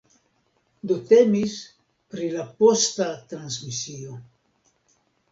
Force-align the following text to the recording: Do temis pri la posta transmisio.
Do 0.91 0.95
temis 1.09 1.57
pri 2.13 2.29
la 2.35 2.45
posta 2.61 3.07
transmisio. 3.33 4.17